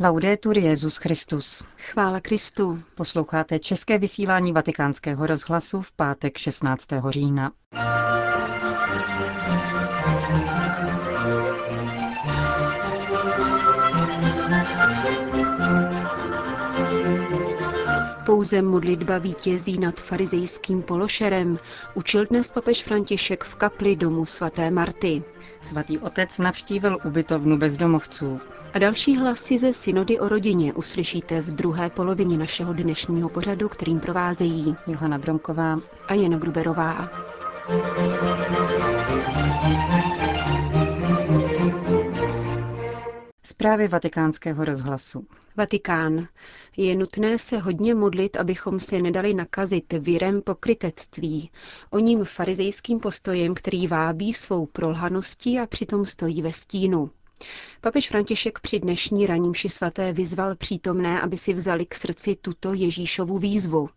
[0.00, 1.62] Laudetur Jezus Christus.
[1.76, 2.82] Chvála Kristu.
[2.94, 6.86] Posloucháte české vysílání Vatikánského rozhlasu v pátek 16.
[7.08, 7.52] října.
[18.28, 21.58] Pouze modlitba vítězí nad farizejským pološerem,
[21.94, 25.22] učil dnes papež František v kapli domu svaté Marty.
[25.60, 28.40] Svatý otec navštívil ubytovnu bezdomovců.
[28.74, 34.00] A další hlasy ze synody o rodině uslyšíte v druhé polovině našeho dnešního pořadu, kterým
[34.00, 37.08] provázejí Johana Bronková a Jana Gruberová.
[43.58, 45.26] Zprávy vatikánského rozhlasu.
[45.56, 46.28] Vatikán.
[46.76, 51.50] Je nutné se hodně modlit, abychom se nedali nakazit virem pokrytectví,
[51.90, 57.10] o ním farizejským postojem, který vábí svou prolhaností a přitom stojí ve stínu.
[57.80, 63.38] Papež František při dnešní ranímši svaté vyzval přítomné, aby si vzali k srdci tuto Ježíšovu
[63.38, 63.88] výzvu.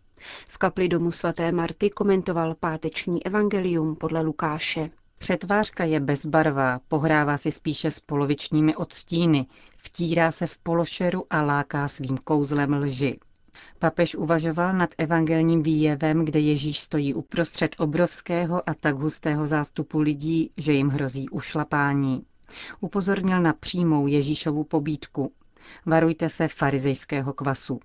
[0.48, 4.90] V kapli domu svaté Marty komentoval páteční evangelium podle Lukáše.
[5.22, 11.88] Přetvářka je bezbarvá, pohrává si spíše s polovičními odstíny, vtírá se v pološeru a láká
[11.88, 13.18] svým kouzlem lži.
[13.78, 20.50] Papež uvažoval nad evangelním výjevem, kde Ježíš stojí uprostřed obrovského a tak hustého zástupu lidí,
[20.56, 22.22] že jim hrozí ušlapání.
[22.80, 25.32] Upozornil na přímou Ježíšovu pobídku.
[25.86, 27.80] Varujte se farizejského kvasu.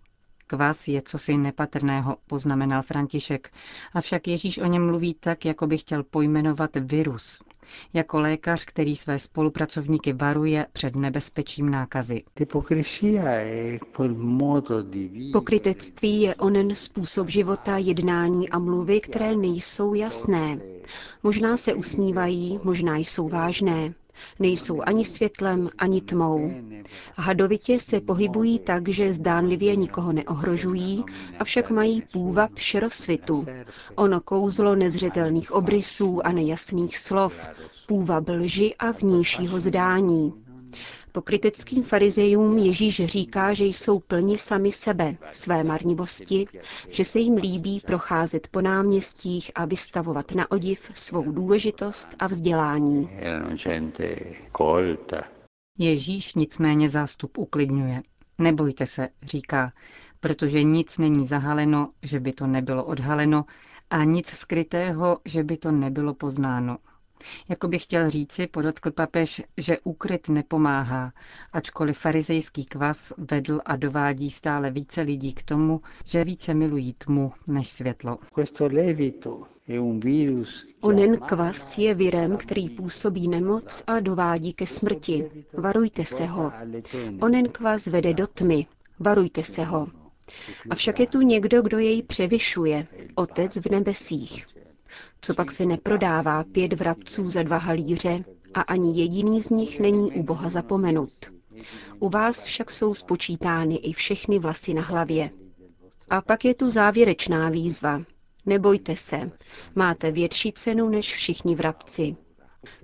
[0.48, 3.52] Kvas je cosi nepatrného, poznamenal František,
[3.94, 7.42] avšak Ježíš o něm mluví tak, jako by chtěl pojmenovat virus.
[7.94, 12.24] Jako lékař, který své spolupracovníky varuje před nebezpečím nákazy.
[15.34, 20.60] Pokrytectví je onen způsob života, jednání a mluvy, které nejsou jasné.
[21.24, 23.94] Možná se usmívají, možná jsou vážné.
[24.40, 26.52] Nejsou ani světlem, ani tmou.
[27.16, 31.06] Hadovitě se pohybují tak, že zdánlivě nikoho neohrožují,
[31.40, 33.46] avšak mají půvab šerosvitu.
[33.96, 37.48] Ono kouzlo nezřetelných obrysů a nejasných slov,
[37.88, 40.47] půvab lži a vnějšího zdání.
[41.18, 46.48] Pokryteckým farizejům Ježíš říká, že jsou plni sami sebe, své marnivosti,
[46.90, 53.10] že se jim líbí procházet po náměstích a vystavovat na odiv svou důležitost a vzdělání.
[55.78, 58.02] Ježíš nicméně zástup uklidňuje.
[58.38, 59.72] Nebojte se, říká,
[60.20, 63.46] protože nic není zahaleno, že by to nebylo odhaleno,
[63.90, 66.78] a nic skrytého, že by to nebylo poznáno.
[67.50, 71.14] Jako bych chtěl říci, podotkl papež, že úkryt nepomáhá,
[71.54, 77.32] ačkoliv farizejský kvas vedl a dovádí stále více lidí k tomu, že více milují tmu
[77.48, 78.18] než světlo.
[80.82, 85.30] Onen kvas je virem, který působí nemoc a dovádí ke smrti.
[85.54, 86.52] Varujte se ho.
[87.22, 88.66] Onen kvas vede do tmy.
[89.00, 89.88] Varujte se ho.
[90.70, 94.57] Avšak je tu někdo, kdo jej převyšuje, Otec v nebesích.
[95.28, 98.24] Co pak se neprodává pět vrabců za dva halíře
[98.54, 101.12] a ani jediný z nich není u Boha zapomenut.
[102.00, 105.30] U vás však jsou spočítány i všechny vlasy na hlavě.
[106.10, 108.02] A pak je tu závěrečná výzva.
[108.46, 109.32] Nebojte se,
[109.76, 112.16] máte větší cenu než všichni vrabci.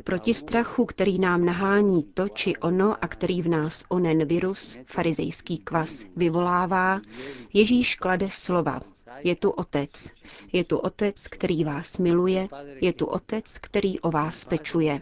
[0.03, 5.57] Proti strachu, který nám nahání to či ono a který v nás onen virus, farizejský
[5.57, 7.01] kvas, vyvolává,
[7.53, 8.79] Ježíš klade slova.
[9.23, 10.11] Je tu otec.
[10.53, 12.47] Je tu otec, který vás miluje.
[12.81, 15.01] Je tu otec, který o vás pečuje.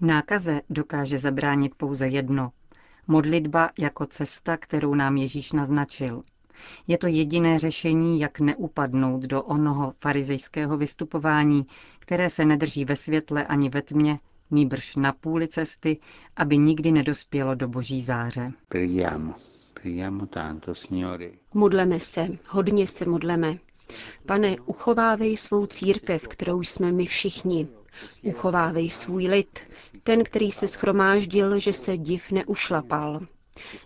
[0.00, 2.52] Nákaze dokáže zabránit pouze jedno.
[3.06, 6.22] Modlitba jako cesta, kterou nám Ježíš naznačil.
[6.86, 11.66] Je to jediné řešení, jak neupadnout do onoho farizejského vystupování,
[11.98, 14.18] které se nedrží ve světle ani ve tmě,
[14.50, 15.98] nýbrž na půli cesty,
[16.36, 18.52] aby nikdy nedospělo do boží záře.
[21.54, 23.58] Modleme se, hodně se modleme.
[24.26, 27.68] Pane, uchovávej svou církev, kterou jsme my všichni.
[28.22, 29.60] Uchovávej svůj lid,
[30.02, 33.20] ten, který se schromáždil, že se div neušlapal.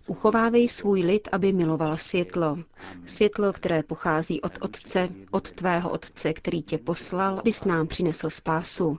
[0.07, 2.59] Uchovávej svůj lid, aby miloval světlo.
[3.05, 8.99] Světlo, které pochází od Otce, od tvého Otce, který tě poslal, abys nám přinesl spásu.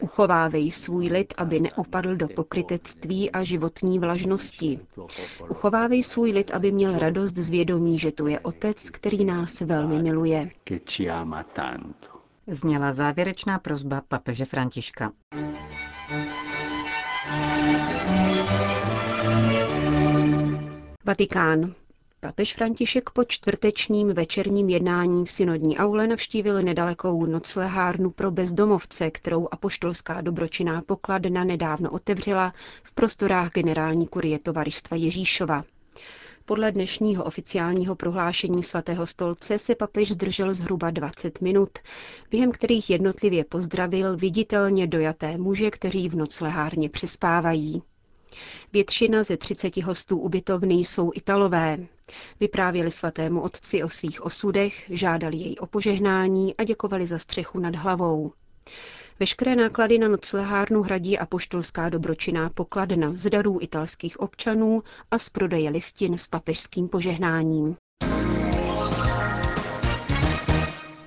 [0.00, 4.78] Uchovávej svůj lid, aby neupadl do pokrytectví a životní vlažnosti.
[5.48, 10.02] Uchovávej svůj lid, aby měl radost z vědomí, že tu je Otec, který nás velmi
[10.02, 10.50] miluje.
[12.46, 15.12] Zněla závěrečná prozba papeže Františka.
[21.06, 21.74] Vatikán.
[22.20, 29.48] Papež František po čtvrtečním večerním jednání v synodní aule navštívil nedalekou noclehárnu pro bezdomovce, kterou
[29.50, 35.64] apoštolská dobročinná pokladna nedávno otevřela v prostorách generální kurie tovaristva Ježíšova.
[36.44, 41.70] Podle dnešního oficiálního prohlášení svatého stolce se papež zdržel zhruba 20 minut,
[42.30, 47.82] během kterých jednotlivě pozdravil viditelně dojaté muže, kteří v noclehárně přespávají.
[48.72, 51.78] Většina ze 30 hostů ubytovny jsou Italové.
[52.40, 57.74] Vyprávěli svatému otci o svých osudech, žádali jej o požehnání a děkovali za střechu nad
[57.76, 58.32] hlavou.
[59.20, 65.70] Veškeré náklady na noclehárnu hradí apoštolská dobročinná pokladna z darů italských občanů a z prodeje
[65.70, 67.76] listin s papežským požehnáním.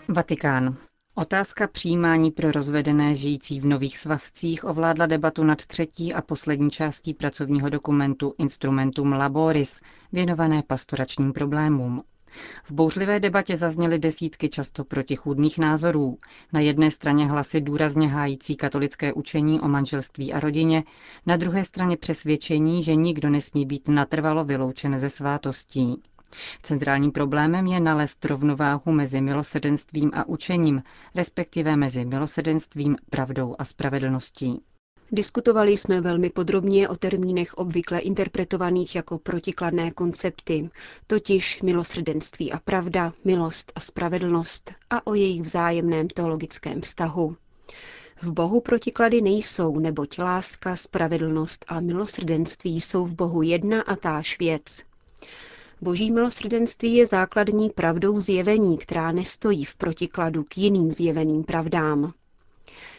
[0.08, 0.78] Vatikán.
[1.20, 7.14] Otázka přijímání pro rozvedené žijící v nových svazcích ovládla debatu nad třetí a poslední částí
[7.14, 9.82] pracovního dokumentu Instrumentum Laboris,
[10.12, 12.04] věnované pastoračním problémům.
[12.64, 16.18] V bouřlivé debatě zazněly desítky často protichůdných názorů.
[16.54, 20.84] Na jedné straně hlasy důrazně hájící katolické učení o manželství a rodině,
[21.26, 25.96] na druhé straně přesvědčení, že nikdo nesmí být natrvalo vyloučen ze svátostí.
[26.64, 30.84] Centrálním problémem je nalézt rovnováhu mezi milosedenstvím a učením,
[31.16, 34.62] respektive mezi milosedenstvím, pravdou a spravedlností.
[35.12, 40.70] Diskutovali jsme velmi podrobně o termínech obvykle interpretovaných jako protikladné koncepty,
[41.08, 47.36] totiž milosrdenství a pravda, milost a spravedlnost a o jejich vzájemném teologickém vztahu.
[48.22, 54.40] V Bohu protiklady nejsou, neboť láska, spravedlnost a milosrdenství jsou v Bohu jedna a táž
[54.40, 54.84] věc.
[55.82, 62.14] Boží milosrdenství je základní pravdou zjevení, která nestojí v protikladu k jiným zjeveným pravdám.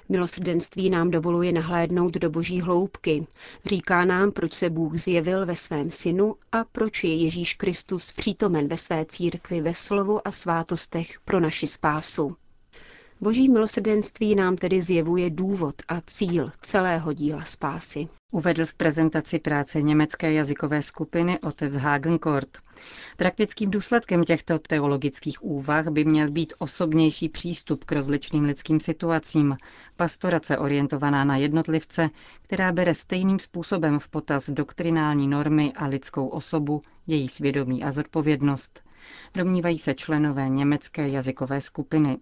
[0.08, 3.26] Milosrdenství nám dovoluje nahlédnout do boží hloubky.
[3.66, 8.68] Říká nám, proč se Bůh zjevil ve svém synu a proč je Ježíš Kristus přítomen
[8.68, 12.36] ve své církvi ve slovu a svátostech pro naši spásu.
[13.22, 18.08] Boží milosrdenství nám tedy zjevuje důvod a cíl celého díla spásy.
[18.32, 22.58] Uvedl v prezentaci práce německé jazykové skupiny otec Hagenkort.
[23.16, 29.56] Praktickým důsledkem těchto teologických úvah by měl být osobnější přístup k rozličným lidským situacím,
[29.96, 32.10] pastorace orientovaná na jednotlivce,
[32.42, 38.82] která bere stejným způsobem v potaz doktrinální normy a lidskou osobu, její svědomí a zodpovědnost.
[39.34, 42.18] Domnívají se členové německé jazykové skupiny.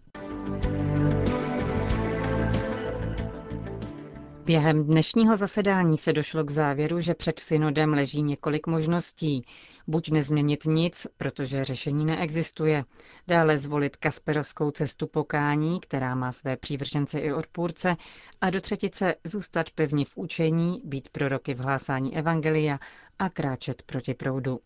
[4.49, 9.45] Během dnešního zasedání se došlo k závěru, že před synodem leží několik možností.
[9.87, 12.85] Buď nezměnit nic, protože řešení neexistuje,
[13.27, 17.97] dále zvolit kasperovskou cestu pokání, která má své přívržence i odpůrce,
[18.41, 22.79] a do třetice zůstat pevně v učení, být proroky v hlásání evangelia
[23.19, 24.61] a kráčet proti proudu.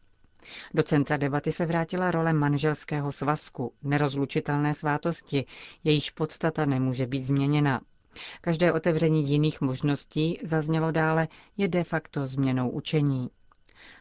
[0.75, 5.44] Do centra debaty se vrátila role manželského svazku, nerozlučitelné svátosti,
[5.84, 7.81] jejíž podstata nemůže být změněna.
[8.41, 13.31] Každé otevření jiných možností, zaznělo dále, je de facto změnou učení.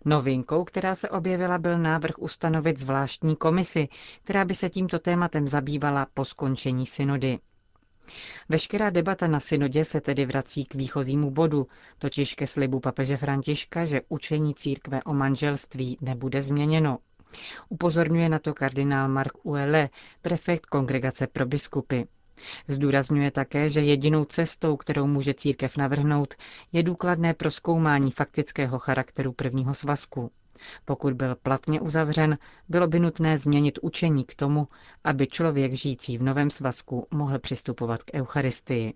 [0.05, 3.87] Novinkou, která se objevila, byl návrh ustanovit zvláštní komisi,
[4.23, 7.39] která by se tímto tématem zabývala po skončení synody.
[8.49, 11.67] Veškerá debata na synodě se tedy vrací k výchozímu bodu,
[11.97, 16.97] totiž ke slibu papeže Františka, že učení církve o manželství nebude změněno.
[17.69, 19.89] Upozorňuje na to kardinál Mark Uele,
[20.21, 22.03] prefekt kongregace pro biskupy.
[22.67, 26.33] Zdůrazňuje také, že jedinou cestou, kterou může církev navrhnout,
[26.71, 30.31] je důkladné proskoumání faktického charakteru prvního svazku.
[30.85, 32.37] Pokud byl platně uzavřen,
[32.69, 34.67] bylo by nutné změnit učení k tomu,
[35.03, 38.93] aby člověk žijící v novém svazku mohl přistupovat k Eucharistii.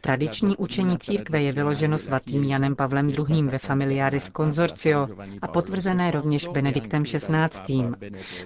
[0.00, 3.42] Tradiční učení církve je vyloženo svatým Janem Pavlem II.
[3.42, 5.08] ve Familiaris Consortio
[5.42, 7.84] a potvrzené rovněž Benediktem XVI.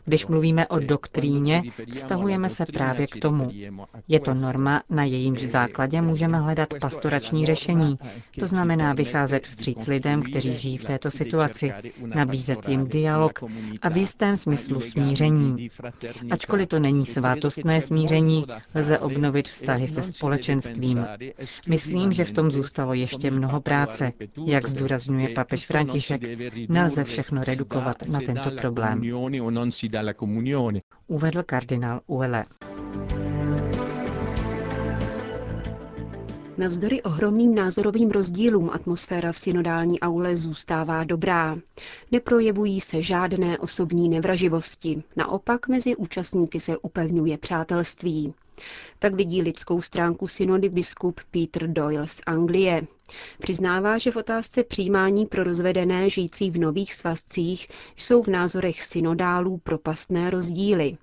[0.04, 1.62] Když mluvíme o doktríně,
[1.94, 3.50] vztahujeme se právě k tomu.
[4.08, 7.98] Je to norma, na jejímž základě můžeme hledat pastorační řešení,
[8.40, 11.72] to znamená vycházet vstříc lidem, kteří žijí v této situaci,
[12.14, 13.42] nabízet jim dialog
[13.82, 15.68] a v jistém smyslu smíření.
[16.30, 18.44] Ačkoliv to není svátostné smíření,
[18.74, 21.06] lze obnovit vztahy se společenstvím.
[21.68, 24.12] Myslím, že v tom zůstalo ještě mnoho práce.
[24.46, 26.22] Jak zdůrazňuje papež František,
[26.68, 29.02] nelze všechno redukovat na tento problém.
[31.06, 32.44] Uvedl kardinál Uele.
[36.58, 41.58] Navzdory ohromným názorovým rozdílům atmosféra v synodální aule zůstává dobrá.
[42.10, 45.02] Neprojevují se žádné osobní nevraživosti.
[45.16, 48.34] Naopak mezi účastníky se upevňuje přátelství.
[48.98, 52.82] Tak vidí lidskou stránku synody biskup Peter Doyle z Anglie.
[53.38, 59.58] Přiznává, že v otázce přijímání pro rozvedené žijící v nových svazcích jsou v názorech synodálů
[59.58, 60.96] propastné rozdíly.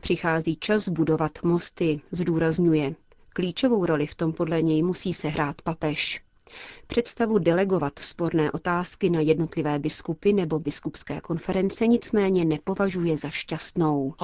[0.00, 2.94] Přichází čas budovat mosty, zdůrazňuje.
[3.28, 6.25] Klíčovou roli v tom podle něj musí sehrát papež.
[6.86, 14.14] Představu delegovat sporné otázky na jednotlivé biskupy nebo biskupské konference nicméně nepovažuje za šťastnou.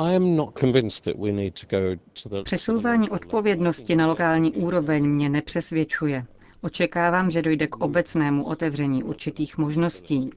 [2.45, 6.26] Přesouvání odpovědnosti na lokální úroveň mě nepřesvědčuje.
[6.64, 10.31] Očekávám, že dojde k obecnému otevření určitých možností.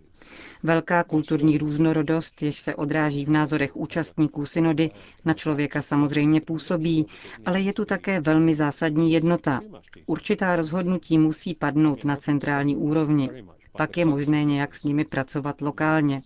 [0.63, 4.89] Velká kulturní různorodost, jež se odráží v názorech účastníků synody,
[5.25, 7.07] na člověka samozřejmě působí,
[7.45, 9.61] ale je tu také velmi zásadní jednota.
[10.05, 13.29] Určitá rozhodnutí musí padnout na centrální úrovni.
[13.77, 16.19] Pak je možné nějak s nimi pracovat lokálně.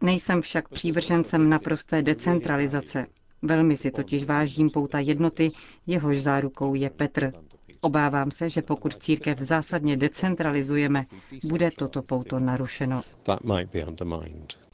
[0.00, 3.06] Nejsem však přívržencem naprosté decentralizace.
[3.42, 5.50] Velmi si totiž vážím pouta jednoty,
[5.86, 7.32] jehož zárukou je Petr.
[7.80, 11.06] Obávám se, že pokud církev zásadně decentralizujeme,
[11.48, 13.02] bude toto pouto narušeno.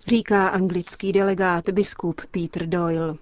[0.07, 3.15] Říká anglický delegát biskup Peter Doyle.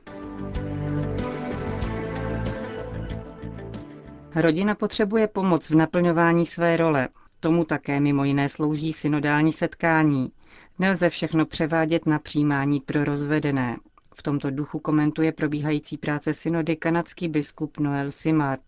[4.34, 7.08] Rodina potřebuje pomoc v naplňování své role.
[7.40, 10.32] Tomu také mimo jiné slouží synodální setkání.
[10.78, 13.76] Nelze všechno převádět na přijímání pro rozvedené.
[14.14, 18.60] V tomto duchu komentuje probíhající práce synody kanadský biskup Noel Simard.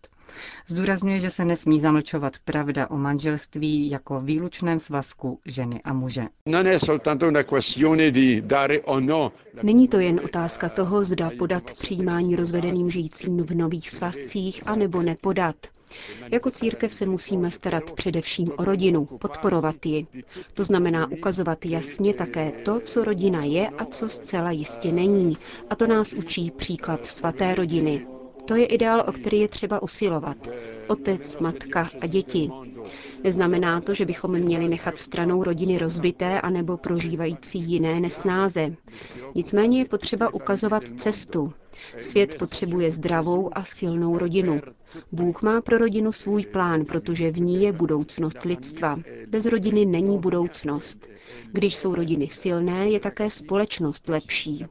[0.67, 6.23] Zdůrazňuje, že se nesmí zamlčovat pravda o manželství jako výlučném svazku ženy a muže.
[8.99, 9.31] No.
[9.63, 15.55] Není to jen otázka toho, zda podat přijímání rozvedeným žijícím v nových svazcích, anebo nepodat.
[16.31, 20.07] Jako církev se musíme starat především o rodinu, podporovat ji.
[20.53, 25.37] To znamená ukazovat jasně také to, co rodina je a co zcela jistě není.
[25.69, 28.05] A to nás učí příklad svaté rodiny.
[28.45, 30.37] To je ideál, o který je třeba usilovat.
[30.87, 32.49] Otec, matka a děti.
[33.23, 38.75] Neznamená to, že bychom měli nechat stranou rodiny rozbité anebo prožívající jiné nesnáze.
[39.35, 41.53] Nicméně je potřeba ukazovat cestu.
[42.01, 44.61] Svět potřebuje zdravou a silnou rodinu.
[45.11, 48.99] Bůh má pro rodinu svůj plán, protože v ní je budoucnost lidstva.
[49.27, 51.09] Bez rodiny není budoucnost.
[51.51, 54.65] Když jsou rodiny silné, je také společnost lepší.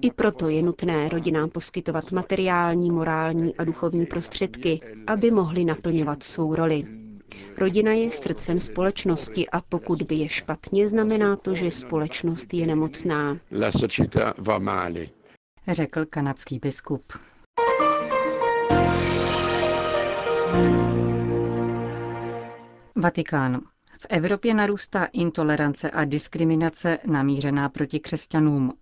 [0.00, 6.54] I proto je nutné rodinám poskytovat materiální, morální a duchovní prostředky, aby mohli naplňovat svou
[6.54, 7.05] roli.
[7.58, 13.38] Rodina je srdcem společnosti a pokud by je špatně, znamená to, že společnost je nemocná.
[15.68, 17.12] Řekl kanadský biskup.
[22.96, 23.60] Vatikán.
[24.06, 28.72] V Evropě narůstá intolerance a diskriminace namířená proti křesťanům.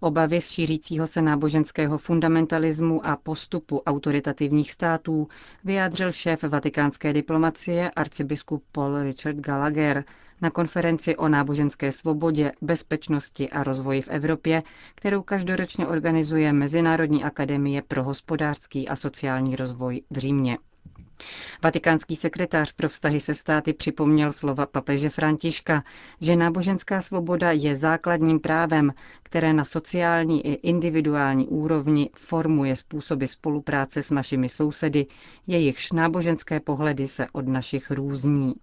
[0.00, 5.28] Obavy z šířícího se náboženského fundamentalismu a postupu autoritativních států
[5.64, 10.04] vyjádřil šéf vatikánské diplomacie arcibiskup Paul Richard Gallagher
[10.40, 14.62] na konferenci o náboženské svobodě, bezpečnosti a rozvoji v Evropě,
[14.94, 20.58] kterou každoročně organizuje Mezinárodní akademie pro hospodářský a sociální rozvoj v Římě.
[21.62, 25.84] Vatikánský sekretář pro vztahy se státy připomněl slova papeže Františka,
[26.20, 34.02] že náboženská svoboda je základním právem, které na sociální i individuální úrovni formuje způsoby spolupráce
[34.02, 35.06] s našimi sousedy,
[35.46, 38.54] jejichž náboženské pohledy se od našich různí.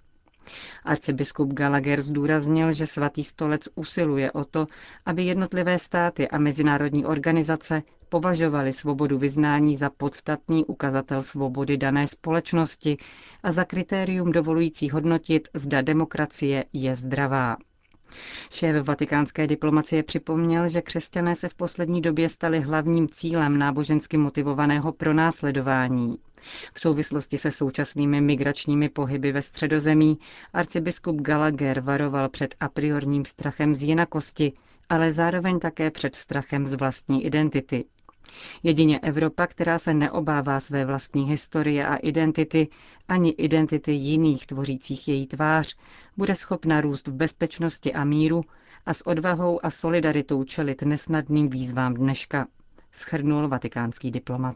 [0.86, 4.68] Arcibiskup Gallagher zdůraznil, že svatý stolec usiluje o to,
[5.06, 12.98] aby jednotlivé státy a mezinárodní organizace považovali svobodu vyznání za podstatný ukazatel svobody dané společnosti
[13.44, 17.58] a za kritérium dovolující hodnotit, zda demokracie je zdravá.
[18.52, 24.92] Šéf vatikánské diplomacie připomněl, že křesťané se v poslední době stali hlavním cílem nábožensky motivovaného
[24.92, 26.18] pronásledování.
[26.74, 30.20] V souvislosti se současnými migračními pohyby ve středozemí
[30.54, 34.54] arcibiskup Gallagher varoval před a priorním strachem z jinakosti,
[34.90, 37.86] ale zároveň také před strachem z vlastní identity.
[38.64, 42.68] Jedině Evropa, která se neobává své vlastní historie a identity,
[43.08, 45.78] ani identity jiných tvořících její tvář,
[46.18, 48.42] bude schopna růst v bezpečnosti a míru
[48.86, 52.48] a s odvahou a solidaritou čelit nesnadným výzvám dneška,
[52.92, 54.56] schrnul vatikánský diplomat.